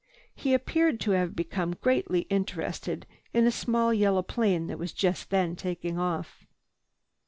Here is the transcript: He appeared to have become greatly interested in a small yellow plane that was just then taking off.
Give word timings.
He 0.33 0.55
appeared 0.55 0.99
to 1.01 1.11
have 1.11 1.35
become 1.35 1.75
greatly 1.79 2.21
interested 2.21 3.05
in 3.35 3.45
a 3.45 3.51
small 3.51 3.93
yellow 3.93 4.23
plane 4.23 4.65
that 4.65 4.79
was 4.79 4.93
just 4.93 5.29
then 5.29 5.55
taking 5.55 5.99
off. 5.99 6.47